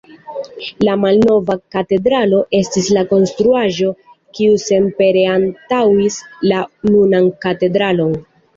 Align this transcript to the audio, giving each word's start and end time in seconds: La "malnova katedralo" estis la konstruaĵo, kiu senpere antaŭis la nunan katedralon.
La 0.85 0.93
"malnova 1.01 1.55
katedralo" 1.75 2.39
estis 2.61 2.89
la 2.97 3.03
konstruaĵo, 3.13 3.93
kiu 4.39 4.57
senpere 4.65 5.29
antaŭis 5.37 6.21
la 6.51 6.67
nunan 6.91 7.33
katedralon. 7.49 8.21